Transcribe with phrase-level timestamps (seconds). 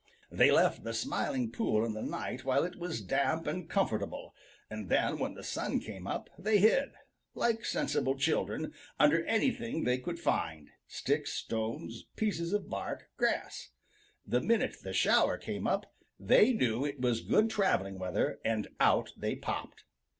[0.31, 4.33] They left the Smiling Pool in the night while it was damp and comfortable,
[4.67, 6.93] and then, when the sun came up, they hid,
[7.35, 13.69] like sensible children, under anything they could find, sticks, stones, pieces of bark, grass.
[14.25, 19.11] The minute this shower came up, they knew it was good traveling weather and out
[19.15, 19.83] they popped."